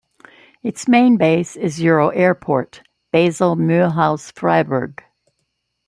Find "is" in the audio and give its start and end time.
1.55-1.77